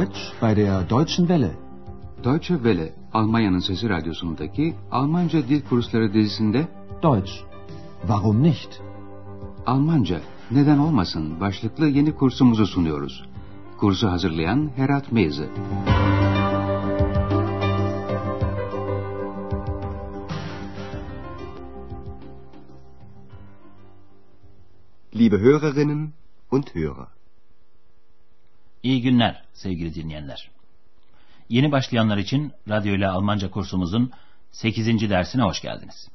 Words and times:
Deutsch 0.00 0.32
bei 0.40 0.54
der 0.54 0.82
Deutschen 0.84 1.26
Welle. 1.28 1.50
Deutsche 2.24 2.54
Welle, 2.64 2.94
Almanya'nın 3.12 3.58
Sesi 3.58 3.88
Radyosu'ndaki 3.88 4.74
Almanca 4.90 5.48
Dil 5.48 5.62
Kursları 5.68 6.14
dizisinde 6.14 6.68
Deutsch. 7.02 7.32
Warum 8.00 8.42
nicht? 8.42 8.80
Almanca, 9.66 10.20
neden 10.50 10.78
olmasın 10.78 11.40
başlıklı 11.40 11.88
yeni 11.88 12.14
kursumuzu 12.14 12.66
sunuyoruz. 12.66 13.24
Kursu 13.78 14.10
hazırlayan 14.10 14.70
Herat 14.76 15.12
Meyze. 15.12 15.48
Liebe 25.14 25.38
Hörerinnen 25.38 26.12
und 26.50 26.74
Hörer. 26.74 27.19
İyi 28.82 29.02
günler 29.02 29.42
sevgili 29.52 29.94
dinleyenler. 29.94 30.50
Yeni 31.48 31.72
başlayanlar 31.72 32.16
için 32.16 32.52
radyo 32.68 32.94
ile 32.94 33.08
Almanca 33.08 33.50
kursumuzun 33.50 34.12
8. 34.50 35.10
dersine 35.10 35.42
hoş 35.42 35.62
geldiniz. 35.62 36.08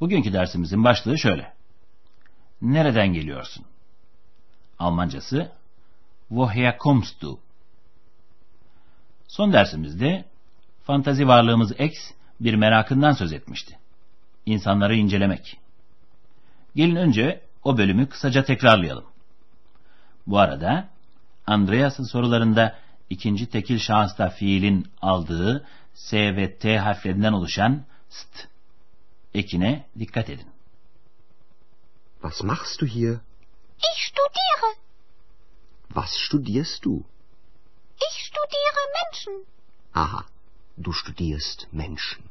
Bugünkü 0.00 0.32
dersimizin 0.32 0.84
başlığı 0.84 1.18
şöyle. 1.18 1.52
Nereden 2.62 3.12
geliyorsun? 3.12 3.64
Almancası 4.78 5.52
Woher 6.28 6.78
kommst 6.78 7.22
du? 7.22 7.40
Son 9.28 9.52
dersimizde 9.52 10.24
fantazi 10.82 11.28
varlığımız 11.28 11.72
X 11.80 11.94
bir 12.40 12.54
merakından 12.54 13.12
söz 13.12 13.32
etmişti. 13.32 13.78
İnsanları 14.46 14.96
incelemek. 14.96 15.60
Gelin 16.76 16.96
önce 16.96 17.40
o 17.64 17.78
bölümü 17.78 18.08
kısaca 18.08 18.44
tekrarlayalım. 18.44 19.04
Bu 20.26 20.38
arada 20.38 20.88
Andreas'ın 21.48 22.04
sorularında 22.04 22.78
ikinci 23.10 23.50
tekil 23.50 23.78
şahısta 23.78 24.30
fiilin 24.30 24.86
aldığı 25.02 25.66
S 25.94 26.36
ve 26.36 26.58
T 26.58 26.78
harflerinden 26.78 27.32
oluşan 27.32 27.84
st 28.08 28.48
ekine 29.34 29.86
dikkat 29.98 30.30
edin. 30.30 30.46
Was 32.22 32.42
machst 32.42 32.80
du 32.80 32.86
hier? 32.86 33.18
Ich 33.78 34.00
studiere. 34.08 34.74
Was 35.88 36.10
studierst 36.10 36.84
du? 36.84 37.04
Ich 37.96 38.26
studiere 38.26 38.84
Menschen. 38.98 39.46
Aha, 39.94 40.24
du 40.84 40.92
studierst 40.92 41.72
Menschen. 41.72 42.22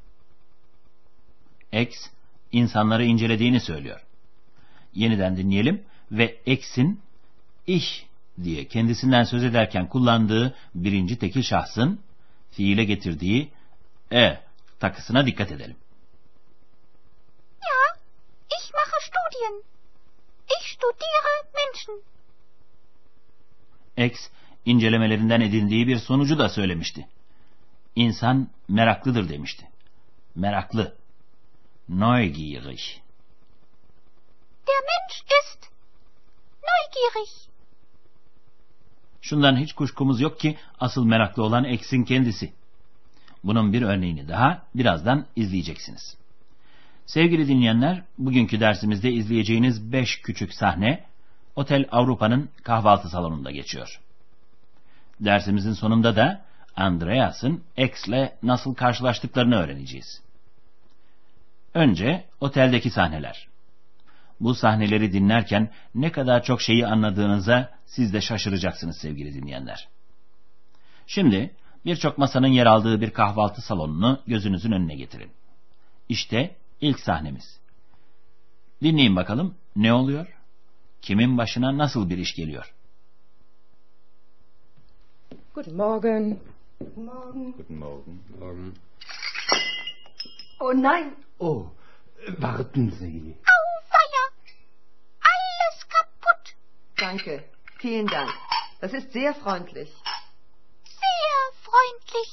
X 1.72 2.10
insanları 2.52 3.06
incelediğini 3.06 3.60
söylüyor. 3.60 4.02
Yeniden 4.94 5.38
dinleyelim 5.38 5.86
ve 6.12 6.42
X'in 6.46 7.02
ich 7.68 8.08
diye 8.44 8.68
kendisinden 8.68 9.24
söz 9.24 9.44
ederken 9.44 9.90
kullandığı 9.90 10.56
birinci 10.76 11.20
tekil 11.20 11.44
şahsın 11.44 12.02
fiile 12.52 12.84
getirdiği 12.84 13.52
e 14.12 14.38
takısına 14.80 15.26
dikkat 15.26 15.52
edelim. 15.52 15.78
Ja, 17.62 18.02
ich 18.58 18.74
mache 18.74 19.00
Studien. 19.08 19.64
Ich 20.60 20.68
studiere 20.74 21.34
Menschen. 21.56 22.02
X 23.98 24.30
incelemelerinden 24.66 25.42
edindiği 25.42 25.88
bir 25.88 25.98
sonucu 25.98 26.40
da 26.40 26.50
söylemişti. 26.50 27.08
İnsan 27.96 28.50
meraklıdır 28.68 29.30
demişti. 29.30 29.68
Meraklı. 30.36 30.98
Neugierig. 31.90 33.02
Der 34.68 34.82
Mensch 34.90 35.24
ist 35.40 35.62
neugierig. 36.68 37.57
Şundan 39.28 39.58
hiç 39.58 39.74
kuşkumuz 39.74 40.22
yok 40.22 40.40
ki 40.40 40.58
asıl 40.80 41.06
meraklı 41.06 41.44
olan 41.44 41.64
X'in 41.64 42.04
kendisi. 42.04 42.54
Bunun 43.44 43.74
bir 43.74 43.82
örneğini 43.82 44.28
daha 44.28 44.64
birazdan 44.76 45.26
izleyeceksiniz. 45.36 46.18
Sevgili 47.06 47.48
dinleyenler, 47.48 48.04
bugünkü 48.18 48.60
dersimizde 48.60 49.12
izleyeceğiniz 49.12 49.92
5 49.92 50.22
küçük 50.22 50.54
sahne 50.54 51.04
Otel 51.56 51.86
Avrupa'nın 51.92 52.50
kahvaltı 52.64 53.10
salonunda 53.10 53.52
geçiyor. 53.52 54.00
Dersimizin 55.20 55.74
sonunda 55.74 56.16
da 56.16 56.46
Andreas'ın 56.76 57.64
X'le 57.78 58.32
nasıl 58.44 58.74
karşılaştıklarını 58.76 59.56
öğreneceğiz. 59.56 60.22
Önce 61.74 62.26
oteldeki 62.42 62.90
sahneler. 62.90 63.47
Bu 64.40 64.56
sahneleri 64.56 65.14
dinlerken 65.14 65.72
ne 65.96 66.12
kadar 66.12 66.44
çok 66.44 66.62
şeyi 66.62 66.88
anladığınıza 66.88 67.72
siz 67.86 68.14
de 68.14 68.22
şaşıracaksınız 68.22 68.98
sevgili 68.98 69.34
dinleyenler. 69.34 69.88
Şimdi 71.08 71.56
birçok 71.86 72.18
masanın 72.18 72.48
yer 72.48 72.66
aldığı 72.66 73.02
bir 73.02 73.10
kahvaltı 73.10 73.62
salonunu 73.62 74.22
gözünüzün 74.28 74.72
önüne 74.72 74.96
getirin. 74.96 75.32
İşte 76.10 76.56
ilk 76.82 77.00
sahnemiz. 77.00 77.60
Dinleyin 78.82 79.16
bakalım 79.16 79.56
ne 79.76 79.94
oluyor? 79.94 80.28
Kimin 81.02 81.38
başına 81.38 81.78
nasıl 81.78 82.10
bir 82.10 82.18
iş 82.18 82.36
geliyor? 82.36 82.74
Guten 85.56 85.76
Morgen. 85.76 86.40
Morgen. 86.96 87.52
Guten 87.52 87.78
Morgen. 87.78 88.20
Morgen. 88.40 88.74
Oh 90.60 90.74
nein, 90.74 91.16
Oh, 91.40 91.66
warten 92.42 92.90
Sie. 92.90 93.36
Danke. 97.08 97.44
Vielen 97.80 98.08
Dank. 98.08 98.30
Das 98.82 98.94
ist 98.94 99.12
sehr 99.12 99.34
freundlich. 99.34 99.90
Sehr 101.04 101.44
freundlich. 101.66 102.32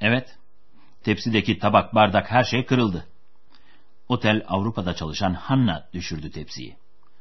Evet, 0.00 0.38
tepsideki 1.02 1.58
tabak, 1.58 1.94
bardak 1.94 2.30
her 2.30 2.44
şey 2.44 2.66
kırıldı. 2.66 3.06
Otel 4.08 4.44
Avrupa'da 4.48 4.94
çalışan 4.94 5.34
Hanna 5.34 5.88
düşürdü 5.92 6.30
tepsiyi. 6.30 6.76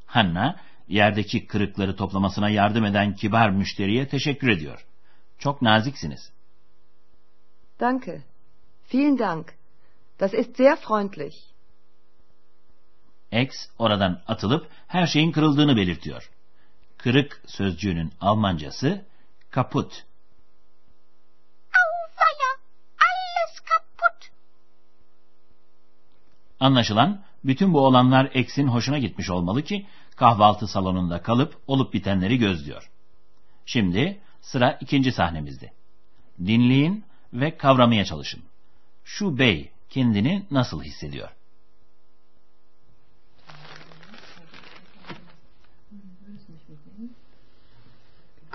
Hanna, 0.05 0.59
yerdeki 0.87 1.47
kırıkları 1.47 1.95
toplamasına 1.95 2.49
yardım 2.49 2.85
eden 2.85 3.15
kibar 3.15 3.49
müşteriye 3.49 4.07
teşekkür 4.07 4.47
ediyor. 4.47 4.85
Çok 5.37 5.61
naziksiniz. 5.61 6.31
Danke. 7.79 8.23
Vielen 8.93 9.19
Dank. 9.19 9.53
Das 10.19 10.33
ist 10.33 10.57
sehr 10.57 10.75
freundlich. 10.75 11.54
X 13.41 13.67
oradan 13.79 14.21
atılıp 14.27 14.69
her 14.87 15.07
şeyin 15.07 15.31
kırıldığını 15.31 15.77
belirtiyor. 15.77 16.31
Kırık 16.97 17.41
sözcüğünün 17.47 18.13
Almancası 18.21 19.05
kaput. 19.51 20.03
Anlaşılan 26.59 27.23
bütün 27.43 27.73
bu 27.73 27.79
olanlar 27.79 28.25
X'in 28.25 28.67
hoşuna 28.67 28.97
gitmiş 28.97 29.29
olmalı 29.29 29.63
ki 29.63 29.85
kahvaltı 30.15 30.67
salonunda 30.67 31.21
kalıp 31.21 31.57
olup 31.67 31.93
bitenleri 31.93 32.37
gözlüyor. 32.37 32.91
Şimdi 33.65 34.21
sıra 34.41 34.77
ikinci 34.81 35.11
sahnemizde. 35.11 35.71
Dinleyin 36.39 37.03
ve 37.33 37.57
kavramaya 37.57 38.05
çalışın. 38.05 38.43
Şu 39.03 39.37
bey 39.37 39.71
kendini 39.89 40.45
nasıl 40.51 40.83
hissediyor? 40.83 41.29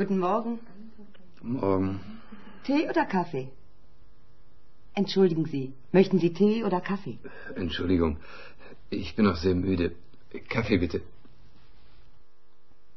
Guten 0.01 0.19
Morgen. 0.19 0.59
Morgen. 1.43 2.01
Tee 2.65 2.89
oder 2.91 3.05
Kaffee? 3.09 3.49
Entschuldigen 4.95 5.45
Sie, 5.45 5.75
möchten 5.93 6.19
Sie 6.19 6.33
Tee 6.33 6.65
oder 6.65 6.81
Kaffee? 6.81 7.19
Entschuldigung, 7.57 8.17
ich 8.91 9.15
bin 9.17 9.27
noch 9.27 9.37
sehr 9.37 9.55
müde. 9.55 9.93
Kaffee 10.49 10.81
bitte. 10.81 11.01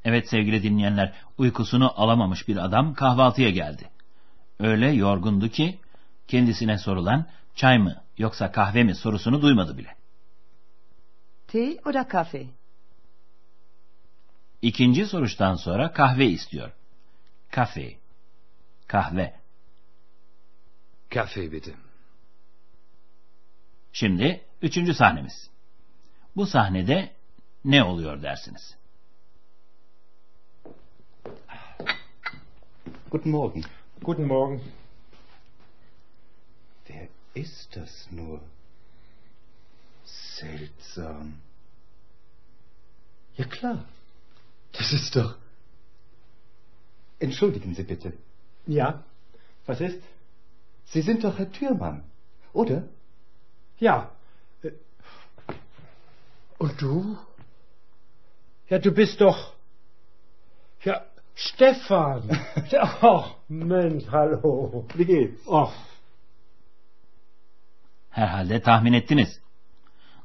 Evet 0.03 0.29
sevgili 0.29 0.63
dinleyenler, 0.63 1.13
uykusunu 1.38 1.91
alamamış 2.01 2.47
bir 2.47 2.57
adam 2.57 2.94
kahvaltıya 2.94 3.50
geldi. 3.50 3.89
Öyle 4.59 4.91
yorgundu 4.91 5.50
ki 5.50 5.79
kendisine 6.27 6.77
sorulan 6.77 7.25
çay 7.55 7.77
mı 7.79 8.01
yoksa 8.17 8.51
kahve 8.51 8.83
mi 8.83 8.95
sorusunu 8.95 9.41
duymadı 9.41 9.77
bile. 9.77 9.95
Tee 11.47 11.77
oder 11.85 12.07
Kaffee? 12.07 12.47
İkinci 14.61 15.05
soruştan 15.05 15.55
sonra 15.55 15.91
kahve 15.94 16.25
istiyor. 16.25 16.71
Kafe, 17.53 17.97
kahve. 18.88 19.33
Kaffee 21.09 21.51
bitte. 21.51 21.75
Şimdi 23.91 24.45
üçüncü 24.61 24.94
sahnemiz. 24.94 25.50
Bu 26.35 26.45
sahnede 26.45 27.13
ne 27.65 27.83
oluyor 27.83 28.21
dersiniz? 28.21 28.77
Guten 33.11 33.31
Morgen. 33.31 33.63
Guten 34.01 34.25
Morgen. 34.25 34.61
Wer 36.88 37.07
ist 37.35 37.75
das 37.75 38.11
nur? 38.11 38.39
Seltsam. 40.05 41.33
Ja 43.38 43.50
klar. 43.50 43.85
Das 44.73 44.94
ist 44.94 45.15
doch 45.15 45.42
Entschuldigen 47.25 47.73
Sie 47.75 47.83
bitte. 47.83 48.09
Ja, 48.77 48.87
was 49.67 49.79
ist? 49.81 50.01
Sie 50.93 51.01
sind 51.07 51.23
doch 51.23 51.37
Herr 51.39 51.51
Thürmann, 51.57 52.03
oder? 52.53 52.79
Ja. 53.79 53.95
Äh, 54.63 54.71
Und 56.63 56.81
du? 56.81 57.17
Ja, 58.69 58.77
du 58.79 58.91
bist 58.91 59.21
doch. 59.21 59.39
Ja, 60.83 60.95
Stefan. 61.35 62.21
Ach, 63.11 63.27
Mensch, 63.47 64.05
hallo. 64.11 64.85
Wie 64.97 65.05
geht's? 65.05 65.41
Ach, 65.47 65.73
Herhalde 68.09 68.61
tahmin 68.61 68.93
ettiniz. 68.93 69.39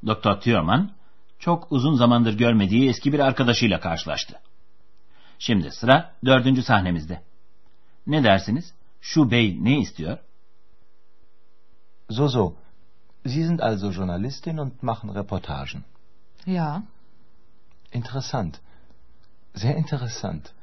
Doktor 0.06 0.40
Thurman 0.40 0.92
çok 1.38 1.72
uzun 1.72 1.94
zamandır 1.94 2.38
görmediği 2.38 2.88
eski 2.88 3.12
bir 3.12 3.18
arkadaşıyla 3.20 3.80
karşılaştı. 3.80 4.40
Şimdi 5.38 5.70
sıra 5.70 6.14
dördüncü 6.24 6.62
sahnemizde. 6.62 7.22
Ne 8.06 8.24
dersiniz? 8.24 8.74
Şu 9.00 9.30
bey 9.30 9.56
ne 9.60 9.78
istiyor? 9.80 10.18
So, 12.10 12.28
so. 12.28 12.54
Sie 13.26 13.44
sind 13.44 13.60
also 13.60 13.92
Journalistin 13.92 14.58
und 14.58 14.82
machen 14.82 15.10
Reportagen. 15.10 15.84
Ja. 16.46 16.82
Interessant. 17.92 18.60
Sehr 19.54 19.76
interessant. 19.76 20.54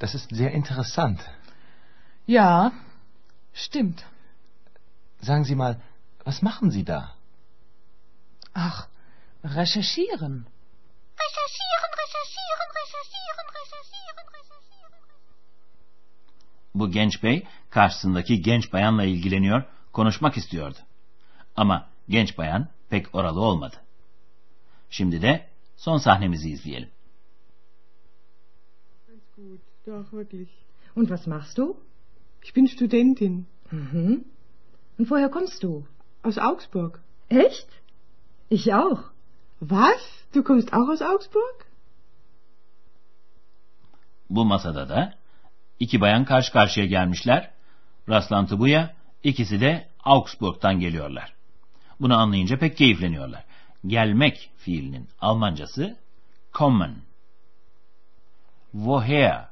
Das 0.00 0.14
ist 0.14 0.30
sehr 0.30 0.52
interessant. 0.52 1.20
Ja. 2.26 2.72
Stimmt. 3.54 4.04
Sagen 5.20 5.44
Sie 5.44 5.54
mal, 5.54 5.76
was 6.24 6.42
machen 6.42 6.70
Sie 6.70 6.84
da? 6.84 7.14
Ach, 8.54 8.88
recherchieren. 9.44 10.46
Recherchieren. 11.22 11.69
Bu 16.74 16.90
genç 16.90 17.22
bey 17.22 17.46
karşısındaki 17.70 18.42
genç 18.42 18.72
bayanla 18.72 19.04
ilgileniyor, 19.04 19.62
konuşmak 19.92 20.36
istiyordu. 20.36 20.78
Ama 21.56 21.88
genç 22.08 22.38
bayan 22.38 22.68
pek 22.90 23.14
oralı 23.14 23.40
olmadı. 23.40 23.76
Şimdi 24.90 25.22
de 25.22 25.48
son 25.76 25.98
sahnemizi 25.98 26.50
izleyelim. 26.50 26.90
Ganz 29.08 29.22
gut, 29.36 29.60
doch 29.86 30.12
wirklich. 30.12 30.48
Und 30.96 31.08
was 31.08 31.26
machst 31.26 31.58
du? 31.58 31.76
Ich 32.42 32.56
bin 32.56 32.66
Studentin 32.66 33.46
Mhm. 33.72 34.24
Und 34.98 35.10
woher 35.10 35.30
kommst 35.30 35.62
du? 35.62 35.86
aus 36.22 36.38
Augsburg. 36.38 37.00
Echt? 37.28 37.68
Ich 38.48 38.74
auch. 38.74 39.10
Was? 39.60 40.00
Du 40.32 40.42
kommst 40.42 40.72
auch 40.72 40.88
aus 40.88 41.02
Augsburg? 41.02 41.66
Bu 44.30 44.44
masada 44.44 44.88
da 44.88 45.14
iki 45.80 46.00
bayan 46.00 46.24
karşı 46.24 46.52
karşıya 46.52 46.86
gelmişler. 46.86 47.50
Rastlantı 48.08 48.58
bu 48.58 48.68
ya, 48.68 48.94
ikisi 49.22 49.60
de 49.60 49.88
Augsburg'dan 50.04 50.80
geliyorlar. 50.80 51.32
Bunu 52.00 52.18
anlayınca 52.18 52.58
pek 52.58 52.76
keyifleniyorlar. 52.76 53.44
Gelmek 53.86 54.50
fiilinin 54.56 55.08
Almancası 55.20 55.96
kommen. 56.52 56.96
Woher? 58.72 59.44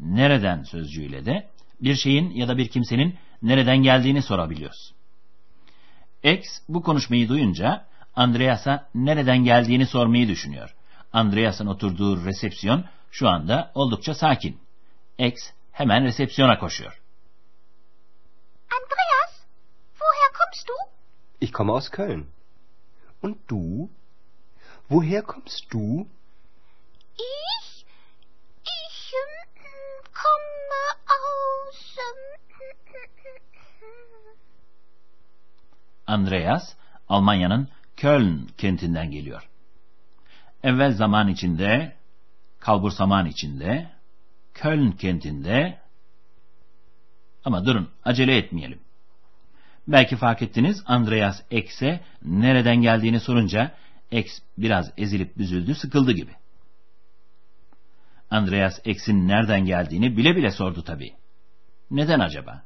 Nereden 0.00 0.62
sözcüğüyle 0.62 1.26
de 1.26 1.48
bir 1.80 1.94
şeyin 1.94 2.30
ya 2.30 2.48
da 2.48 2.58
bir 2.58 2.68
kimsenin 2.68 3.14
nereden 3.42 3.82
geldiğini 3.82 4.22
sorabiliyoruz. 4.22 4.94
X 6.22 6.42
bu 6.68 6.82
konuşmayı 6.82 7.28
duyunca 7.28 7.86
Andreas'a 8.16 8.88
nereden 8.94 9.44
geldiğini 9.44 9.86
sormayı 9.86 10.28
düşünüyor. 10.28 10.74
Andreas'ın 11.12 11.66
oturduğu 11.66 12.24
resepsiyon 12.24 12.84
şu 13.14 13.28
anda 13.28 13.70
oldukça 13.74 14.14
sakin. 14.14 14.60
X 15.18 15.34
hemen 15.72 16.04
resepsiyona 16.04 16.58
koşuyor. 16.58 17.00
Andreas, 18.78 19.32
woher 20.00 20.30
kommst 20.38 20.68
du? 20.68 20.72
Ich 21.40 21.52
komme 21.52 21.72
aus 21.72 21.90
Köln. 21.90 22.26
Und 23.22 23.36
du? 23.50 23.90
Woher 24.90 25.22
kommst 25.22 25.72
du? 25.72 26.06
Ich? 27.16 27.86
Ich 28.62 29.12
ähm, 29.14 30.02
komme 30.22 30.82
aus. 31.06 31.96
Ähm, 31.98 32.34
Andreas, 36.06 36.74
Almanya'nın 37.08 37.68
Köln 37.96 38.48
kentinden 38.58 39.10
geliyor. 39.10 39.48
Evvel 40.62 40.92
zaman 40.92 41.28
içinde, 41.28 41.96
kalbur 42.64 42.90
zaman 42.90 43.26
içinde, 43.26 43.90
Köln 44.54 44.92
kentinde 44.92 45.78
ama 47.44 47.64
durun 47.64 47.90
acele 48.04 48.36
etmeyelim. 48.36 48.80
Belki 49.88 50.16
fark 50.16 50.42
ettiniz 50.42 50.82
Andreas 50.86 51.42
X'e 51.50 52.00
nereden 52.24 52.76
geldiğini 52.76 53.20
sorunca 53.20 53.74
X 54.10 54.38
biraz 54.58 54.92
ezilip 54.96 55.38
büzüldü 55.38 55.74
sıkıldı 55.74 56.12
gibi. 56.12 56.30
Andreas 58.30 58.80
X'in 58.84 59.28
nereden 59.28 59.64
geldiğini 59.64 60.16
bile 60.16 60.36
bile 60.36 60.50
sordu 60.50 60.82
tabii. 60.82 61.14
Neden 61.90 62.20
acaba? 62.20 62.62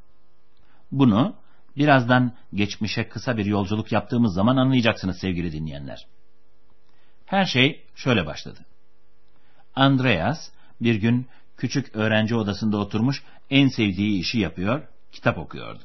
Bunu 0.92 1.36
birazdan 1.76 2.32
geçmişe 2.54 3.08
kısa 3.08 3.36
bir 3.36 3.46
yolculuk 3.46 3.92
yaptığımız 3.92 4.34
zaman 4.34 4.56
anlayacaksınız 4.56 5.18
sevgili 5.18 5.52
dinleyenler. 5.52 6.06
Her 7.26 7.44
şey 7.44 7.84
şöyle 7.94 8.26
başladı. 8.26 8.60
Andreas 9.74 10.50
bir 10.80 10.94
gün 10.94 11.26
küçük 11.56 11.96
öğrenci 11.96 12.34
odasında 12.34 12.76
oturmuş 12.76 13.22
en 13.50 13.68
sevdiği 13.68 14.20
işi 14.20 14.38
yapıyor, 14.38 14.82
kitap 15.12 15.38
okuyordu. 15.38 15.84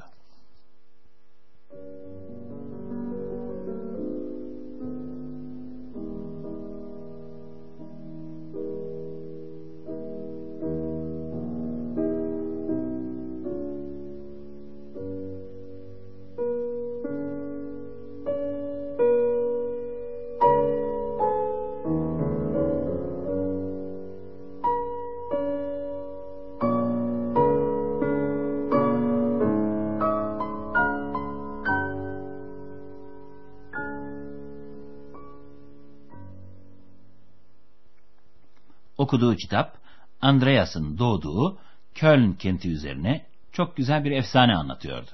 Okuduğu 39.03 39.35
kitap 39.35 39.77
Andreas'ın 40.21 40.97
doğduğu 40.97 41.57
Köln 41.95 42.33
kenti 42.33 42.69
üzerine 42.69 43.25
çok 43.51 43.77
güzel 43.77 44.03
bir 44.03 44.11
efsane 44.11 44.55
anlatıyordu. 44.55 45.11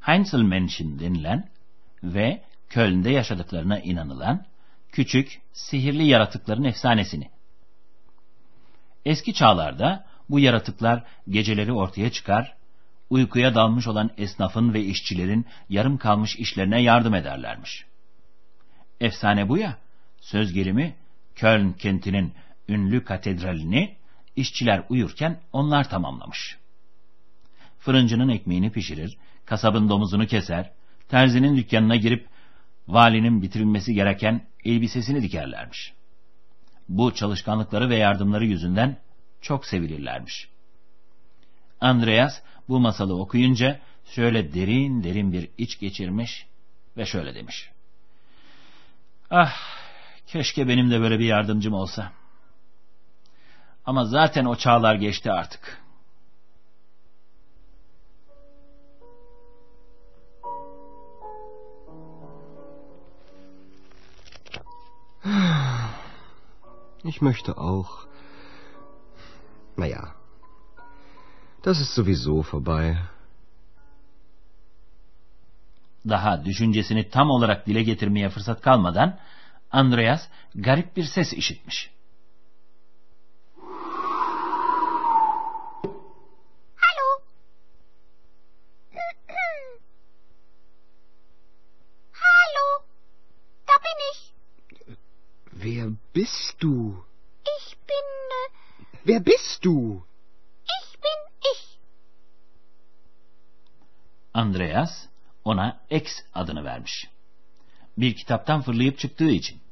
Heinzelmännchen 0.00 0.98
denilen 0.98 1.48
ve 2.02 2.42
Köln'de 2.68 3.10
yaşadıklarına 3.10 3.78
inanılan 3.78 4.44
küçük, 4.92 5.40
sihirli 5.52 6.06
yaratıkların 6.06 6.64
efsanesini. 6.64 7.30
Eski 9.04 9.34
çağlarda 9.34 10.06
bu 10.28 10.40
yaratıklar 10.40 11.04
geceleri 11.28 11.72
ortaya 11.72 12.12
çıkar, 12.12 12.56
uykuya 13.10 13.54
dalmış 13.54 13.86
olan 13.86 14.10
esnafın 14.16 14.74
ve 14.74 14.80
işçilerin 14.80 15.46
yarım 15.68 15.98
kalmış 15.98 16.36
işlerine 16.36 16.82
yardım 16.82 17.14
ederlermiş. 17.14 17.84
Efsane 19.00 19.48
bu 19.48 19.58
ya, 19.58 19.76
söz 20.20 20.52
gelimi 20.52 20.94
Köln 21.36 21.72
kentinin 21.72 22.32
ünlü 22.68 23.04
katedralini 23.04 23.96
işçiler 24.36 24.82
uyurken 24.88 25.40
onlar 25.52 25.90
tamamlamış. 25.90 26.56
Fırıncının 27.78 28.28
ekmeğini 28.28 28.72
pişirir, 28.72 29.18
kasabın 29.44 29.88
domuzunu 29.88 30.26
keser, 30.26 30.72
terzinin 31.08 31.56
dükkanına 31.56 31.96
girip 31.96 32.28
valinin 32.88 33.42
bitirilmesi 33.42 33.94
gereken 33.94 34.46
elbisesini 34.64 35.22
dikerlermiş. 35.22 35.92
Bu 36.88 37.14
çalışkanlıkları 37.14 37.90
ve 37.90 37.96
yardımları 37.96 38.44
yüzünden 38.44 38.98
çok 39.40 39.66
sevilirlermiş. 39.66 40.48
Andreas 41.80 42.40
bu 42.68 42.80
masalı 42.80 43.20
okuyunca 43.20 43.80
şöyle 44.04 44.54
derin 44.54 45.04
derin 45.04 45.32
bir 45.32 45.48
iç 45.58 45.78
geçirmiş 45.78 46.46
ve 46.96 47.06
şöyle 47.06 47.34
demiş. 47.34 47.70
Ah, 49.30 49.52
keşke 50.26 50.68
benim 50.68 50.90
de 50.90 51.00
böyle 51.00 51.18
bir 51.18 51.24
yardımcım 51.24 51.74
olsa. 51.74 52.12
Ama 53.86 54.04
zaten 54.04 54.44
o 54.44 54.56
çağlar 54.56 54.94
geçti 54.94 55.32
artık. 55.32 55.82
Ich 67.04 67.22
möchte 67.22 67.52
auch. 67.52 68.06
Naja, 69.76 70.14
das 71.62 71.80
ist 71.80 71.94
sowieso 71.94 72.42
vorbei. 72.42 72.96
Daha 76.08 76.44
düşüncesini 76.44 77.10
tam 77.10 77.30
olarak 77.30 77.66
dile 77.66 77.82
getirmeye 77.82 78.28
fırsat 78.28 78.60
kalmadan 78.60 79.18
Andreas 79.76 80.28
garip 80.54 80.96
bir 80.96 81.04
ses 81.04 81.32
işitmiş. 81.32 81.90
Hallo? 86.76 87.08
Hallo? 92.12 92.66
Da 93.68 93.72
bin 93.84 93.98
ich. 94.12 94.20
Wer 95.62 95.88
bist 96.14 96.62
du? 96.62 97.04
Ich 97.58 97.76
bin. 97.88 98.06
Äh, 98.32 98.48
Wer 99.04 99.26
bist 99.26 99.64
du? 99.64 100.06
ich 100.64 101.02
bin 101.02 101.20
ich. 101.52 101.78
Andreas 104.34 105.06
ona 105.44 105.80
X 105.90 106.22
adını 106.34 106.64
vermiş. 106.64 107.08
Bir 107.98 108.16
kitaptan 108.16 108.62
fırlayıp 108.62 108.98
çıktığı 108.98 109.30
için. 109.30 109.65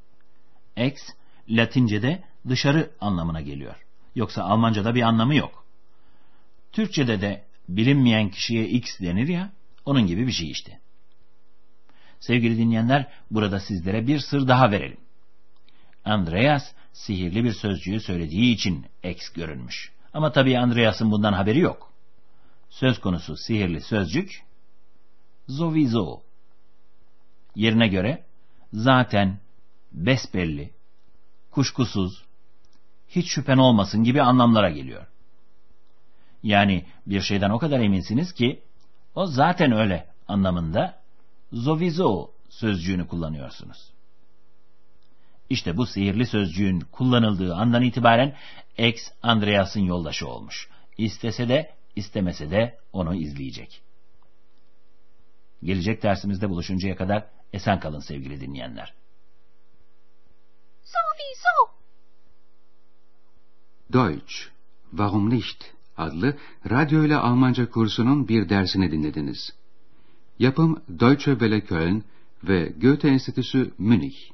X, 0.77 1.03
Latince'de 1.49 2.23
dışarı 2.49 2.91
anlamına 3.01 3.41
geliyor. 3.41 3.77
Yoksa 4.15 4.43
Almanca'da 4.43 4.95
bir 4.95 5.03
anlamı 5.03 5.35
yok. 5.35 5.65
Türkçe'de 6.73 7.21
de 7.21 7.45
bilinmeyen 7.69 8.29
kişiye 8.31 8.69
X 8.69 9.01
denir 9.01 9.29
ya, 9.29 9.53
onun 9.85 10.07
gibi 10.07 10.27
bir 10.27 10.33
şey 10.33 10.51
işte. 10.51 10.81
Sevgili 12.21 12.59
dinleyenler, 12.59 13.09
burada 13.31 13.61
sizlere 13.61 14.07
bir 14.07 14.19
sır 14.19 14.49
daha 14.49 14.71
verelim. 14.71 15.01
Andreas, 16.05 16.73
sihirli 16.93 17.45
bir 17.45 17.53
sözcüğü 17.53 18.01
söylediği 18.01 18.55
için 18.55 18.87
X 19.05 19.29
görünmüş. 19.29 19.93
Ama 20.15 20.33
tabii 20.33 20.59
Andreas'ın 20.59 21.11
bundan 21.11 21.33
haberi 21.33 21.59
yok. 21.59 21.93
Söz 22.71 23.01
konusu 23.01 23.37
sihirli 23.37 23.81
sözcük, 23.81 24.43
Zovizo. 25.49 26.21
Yerine 27.55 27.89
göre, 27.89 28.25
zaten, 28.73 29.39
besbelli, 29.95 30.71
kuşkusuz, 31.51 32.25
hiç 33.09 33.31
şüphen 33.31 33.59
olmasın 33.59 34.05
gibi 34.05 34.23
anlamlara 34.23 34.71
geliyor. 34.71 35.07
Yani 36.43 36.85
bir 37.07 37.21
şeyden 37.21 37.51
o 37.51 37.59
kadar 37.59 37.81
eminsiniz 37.81 38.33
ki, 38.33 38.63
o 39.15 39.27
zaten 39.27 39.73
öyle 39.73 40.07
anlamında 40.29 41.01
zovizo 41.53 42.31
sözcüğünü 42.49 43.07
kullanıyorsunuz. 43.07 43.93
İşte 45.51 45.77
bu 45.77 45.87
sihirli 45.87 46.27
sözcüğün 46.27 46.81
kullanıldığı 46.81 47.55
andan 47.55 47.83
itibaren 47.83 48.37
ex 48.79 48.97
Andreas'ın 49.23 49.81
yoldaşı 49.81 50.29
olmuş. 50.29 50.69
İstese 50.99 51.49
de 51.49 51.75
istemese 51.97 52.51
de 52.51 52.79
onu 52.93 53.15
izleyecek. 53.15 53.83
Gelecek 55.63 56.03
dersimizde 56.03 56.51
buluşuncaya 56.51 56.97
kadar 56.97 57.27
esen 57.53 57.81
kalın 57.81 58.01
sevgili 58.01 58.41
dinleyenler. 58.41 58.95
Sowieso. 61.15 61.57
Deutsch, 63.93 64.51
Warum 64.91 65.31
nicht? 65.31 65.75
adlı 65.97 66.37
radyo 66.71 67.05
ile 67.05 67.17
Almanca 67.17 67.71
kursunun 67.71 68.29
bir 68.29 68.49
dersini 68.49 68.91
dinlediniz. 68.91 69.53
Yapım 70.39 70.83
Deutsche 71.01 71.33
Welle 71.33 71.61
Köln 71.61 72.05
ve 72.45 72.73
Goethe 72.81 73.09
Enstitüsü 73.09 73.75
Münih. 73.79 74.34